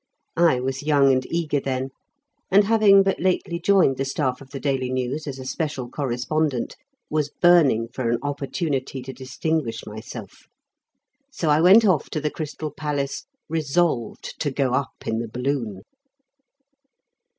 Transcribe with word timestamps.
I 0.37 0.59
was 0.59 0.81
young 0.81 1.11
and 1.13 1.27
eager 1.27 1.59
then, 1.59 1.89
and 2.49 2.63
having 2.63 3.03
but 3.03 3.19
lately 3.19 3.59
joined 3.59 3.97
the 3.97 4.03
staff 4.03 4.41
of 4.41 4.49
the 4.49 4.59
Daily 4.59 4.89
News 4.89 5.27
as 5.27 5.37
special 5.47 5.87
correspondent, 5.89 6.75
was 7.07 7.29
burning 7.29 7.87
for 7.87 8.09
an 8.09 8.17
opportunity 8.23 9.03
to 9.03 9.13
distinguish 9.13 9.85
myself. 9.85 10.47
So 11.31 11.51
I 11.51 11.61
went 11.61 11.85
off 11.85 12.09
to 12.09 12.19
the 12.19 12.31
Crystal 12.31 12.71
Palace 12.71 13.27
resolved 13.47 14.39
to 14.39 14.49
go 14.49 14.73
up 14.73 15.05
in 15.05 15.19
the 15.19 15.27
balloon. 15.29 15.83